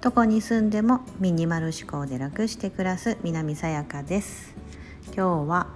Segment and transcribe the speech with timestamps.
[0.00, 4.54] どこに住んでもミニマル思考で楽して暮らす南さやかです。
[5.06, 5.68] 今日は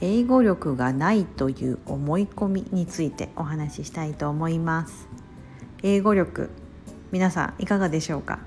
[0.00, 5.08] 英語力がないという思い込みについてお話ししたいと思います。
[5.82, 6.50] 英語力
[7.10, 8.40] 皆さんいかがでしょうか？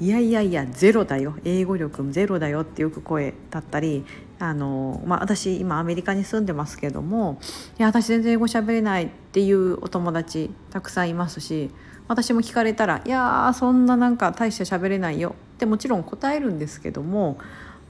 [0.00, 1.34] いやいやいやゼロだよ。
[1.44, 4.04] 英語力ゼロだよってよく声だったり
[4.38, 7.38] あの、まあ、私今アメリカに住んでますけども
[7.78, 11.70] いや私全然英語喋れないっていうお友達たくさんいますし
[12.08, 17.38] 私も聞かれたら「いやそんななんか大して喋れないよ」ってもちろん答えるんですけども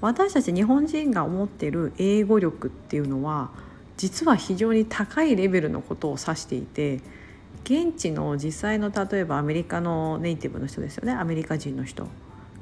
[0.01, 3.51] 私たち日本人が思ってる英語力っていうのは
[3.97, 7.01] 実は非常に高いレベルのことを指していて
[7.65, 11.13] 現地の実際の例えばアメリカのネイティブの人ですよね。
[11.13, 12.07] アメリカ人の人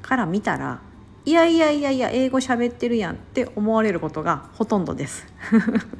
[0.01, 0.79] から見たら
[1.25, 5.27] いやいやいやいや英語喋ってるやんって思われることがほとんどです。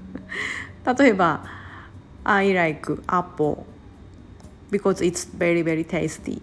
[0.97, 1.45] 例えば
[2.23, 3.57] 「I like apple
[4.71, 6.41] because it's very very tasty」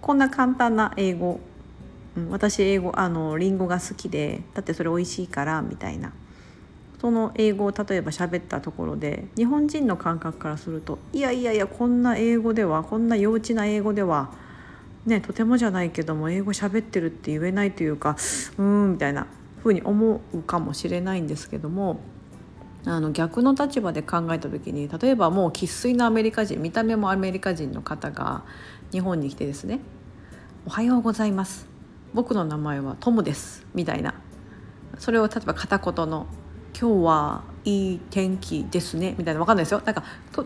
[0.00, 1.40] こんな簡単な英語、
[2.16, 6.12] うん、私英語あのリンゴが好きでだってそれ美味しいからみたいな。
[7.00, 14.30] その英語を例えば喋ったところで日本人の感覚からするといやいやいやこんな英語ではこんな幼稚な英語では
[15.06, 19.26] ねとてもじゃないけども英語喋ってるって言えないというかうーんみたいな
[19.60, 22.00] 風に思うかもしれないんですけども
[22.84, 28.44] あの逆の立場で考えた時に例えばもう生粋のアメリカ人見た目もアメリカ人の方が
[28.92, 29.80] 日本に来てですね
[30.66, 31.66] 「おはようございます。
[32.12, 34.14] 僕の名前はトムです」みたいな
[34.98, 36.26] それを例えば片言の
[36.78, 39.82] 今日はいい天気ですねみたいなわかんないですよ。
[39.84, 40.02] なんか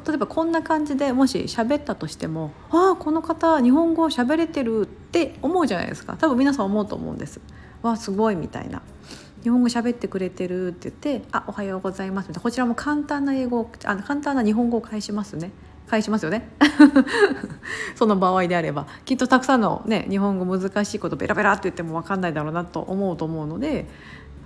[0.06, 6.16] 例えばこんな感じでもし喋ったとしてもああこの方日本語喋れてるって思うじゃないですか。
[6.16, 7.40] 多分皆さん思うと思うんです。
[7.82, 8.82] わすごいみたいな。
[9.42, 12.42] 日本語喋ってくれてるって言って「あおはようございます」みたいな。
[12.42, 15.52] こちらも簡単な英語あの簡単な日本語を返しますね。
[15.86, 16.48] 返しますよね。
[17.94, 18.86] その場合であれば。
[19.04, 23.86] きっとたくさんのね日本語難しいことベラベラって言っても分かんないだろうなと思うと思うので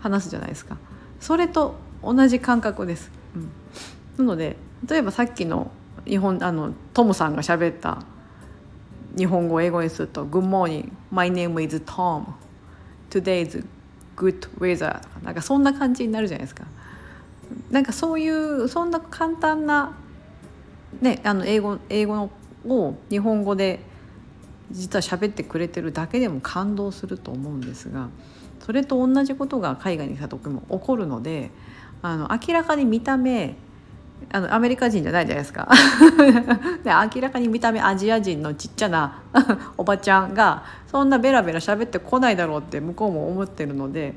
[0.00, 0.76] 話すじゃないですか。
[1.20, 3.10] それと同じ感覚です。
[3.34, 4.56] うん、なので
[4.86, 5.70] 例えばさっきの
[6.06, 8.02] 日本あのトムさんが喋った
[9.16, 12.24] 日本語を英語にすると「Good morning, my name is Tom
[13.10, 13.64] today is
[14.16, 16.64] good weather」なんかそんな感じになるじゃないですか。
[17.70, 19.92] なんかそういうそんな簡単な、
[21.00, 22.30] ね、あの英語英語
[22.66, 23.80] を日本語で
[24.70, 28.08] 実は喋ってくれてるだけでも感動すると思うんですが
[28.60, 31.50] それと同じことが海外に来た時も起こるので
[32.02, 33.56] あの明らかに見た目
[34.30, 35.68] あのアメリカ人じゃないじゃないですか。
[36.84, 39.22] で明らかに見た目アジア人のちっちゃな
[39.78, 44.16] おばちゃんがそんなベラベラ喋ってこないだろうって向こうも思ってるので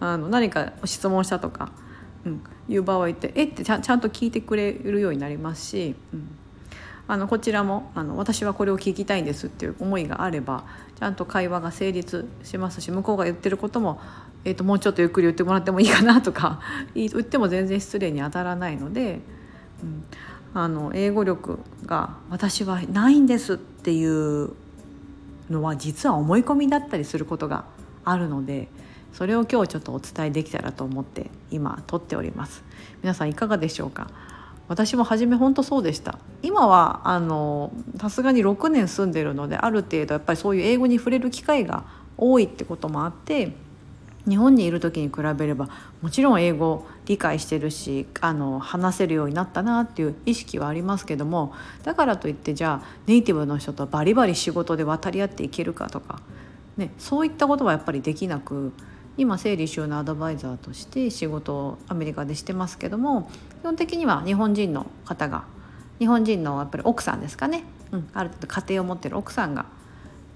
[0.00, 1.70] あの何か質問したとか、
[2.24, 6.28] うん、いう場合ってえってちゃちゃんと聞いてくれるようになりますし、うん、
[7.08, 10.64] あのこちらもあの私はこれを聞きたいんですっていう思いがあれば
[10.98, 14.00] ちゃんと会話が成立しますし向こうが言ってることも、
[14.44, 16.60] えーと、もうちょっとゆっくり言ってもらってもいいかなとか
[16.94, 19.20] 言っても全然失礼に当たらないので、
[19.82, 20.04] うん、
[20.54, 24.50] あの英語力が私はないんですっていう
[25.50, 27.64] のは実は思い込みだったりすることが
[28.04, 28.68] あるので
[29.12, 32.64] それを今日ちょっとお伝えできたらと思って今撮っております。
[33.02, 34.08] 皆さんいかがでしょうか？
[34.68, 36.18] 私も初め本当そうでした。
[36.42, 41.84] 今はあのさすがに6年住んでるのである程度やっぱりそういう英語に触れる機会が
[42.16, 43.52] 多いってこともあって
[44.28, 45.68] 日本にいる時に比べれば
[46.00, 51.52] もちろん英語理解してるしあの話せるようになったなっていう意識はありますけども
[51.82, 56.20] だからといってじゃあネイティブの人とバリバリ仕事で渡り合っていけるかとか、
[56.76, 58.72] ね、そういったことはやっぱりできなく
[59.16, 63.30] 今整理収納アドバイザーとして仕事をアメリカでしてますけども
[63.60, 65.44] 基本的には日本人の方が
[65.98, 69.66] 日本人のやっぱり奥さんですかね、うん、ある程度家庭を持ってる奥さんが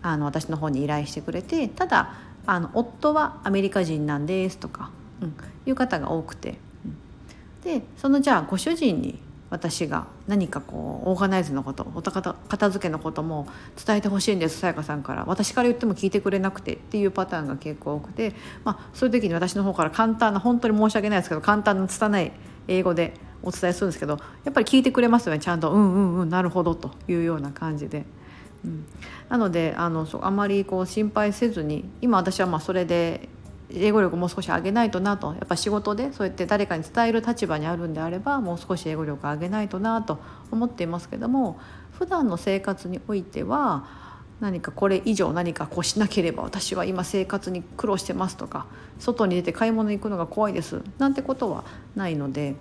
[0.02, 2.14] あの私の方に依頼してくれてただ
[2.46, 5.36] あの夫はアメリカ人なんですとか、うん、
[5.66, 13.46] いう方が多くて、うん、でそのじゃあご主人に私が何かこうオーガナイズのことお片付けのことも
[13.84, 14.58] 伝えてほしいんです。
[14.58, 18.34] さやかさんから私から言っても聞いてくれなくてっていうパターンが結構多くて、
[18.64, 22.32] まあ、そういう時に私の方から簡単な本当に申し訳ないですけど簡単な拙い
[22.66, 25.40] 英語でお伝えするんですけどやっぱり聞いてくれますよね。
[25.40, 28.04] ちゃんと「うんうんうんなるほど」というような感じで。
[28.64, 28.84] うん、
[29.28, 33.28] なのであのあまりこう心配せずに今私はまあそれで
[33.84, 40.18] 英語力もう少し上げないとなとやっぱ仕事でそうやって誰かに伝える立場にあるんであればもう少し英語力上げないとなと
[40.50, 41.58] 思っていますけども
[41.92, 43.86] 普段の生活においては
[44.40, 48.66] 何かこれ以上何かこうしなければ私は今生活に苦労してますとか
[48.98, 51.64] 外に出て買い物に行くのが怖いですなんてことは
[51.94, 52.54] ないので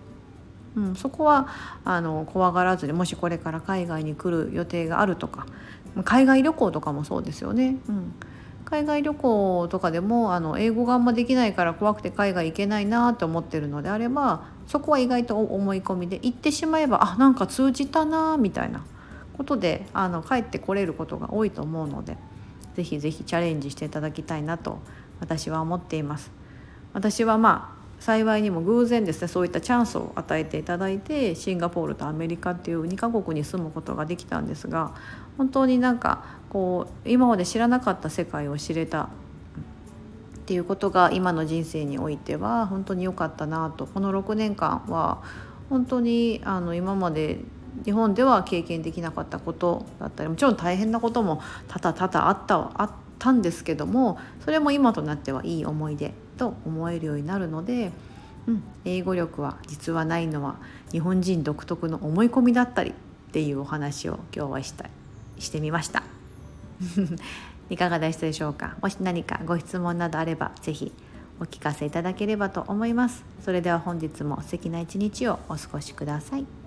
[0.76, 1.48] うん、そこは
[1.84, 5.48] あの怖がらずにもしこれから海外に来る予定があるとか
[6.04, 7.78] 海外旅行とかもそうですよね。
[7.88, 8.14] うん
[8.66, 18.84] 海外旅行とかでもあの英語があんまできないから怖くて海外行けないなと思ってるのであればそこは意外と思い込みで行ってしまえばあなんか通じたなみたいな
[19.38, 22.18] ことであの帰ってこれることが多いと思うので
[22.76, 24.80] 是非是非チャレンジしていただきたいなと
[25.20, 26.32] 私は思っています。
[26.94, 34.94] 私はまあ幸いにも偶然ですねそういったチャンスを与えていただいてシンガポールとアメリカっていう2カ国に住むことができたんですが
[35.38, 39.08] 本当になんかこう今まで知らなかった世界を知れたっ
[40.46, 45.24] ていうことが今の人生においては本当に良かったなとこの6年間は
[45.70, 47.40] 本当にあの今まで
[47.84, 57.92] 日本では経験できなかったことだったりもちろん大変なことも多々多々あったあったんですけどもそれも今となってはいい思い出と思えるようになるので、
[58.48, 60.58] うん、英語力は実はないのは
[60.92, 62.94] 日本人独特の思い込みだったりっ
[63.32, 64.86] ていうお話を今日はした
[65.40, 66.04] してみました。
[67.70, 68.76] いかがでしたでしょうか？
[68.82, 70.92] もし何かご質問などあれば是非
[71.40, 73.26] お聞かせいただければと思います。
[73.44, 76.65] それでは本日も素敵な一日をお過ごしください。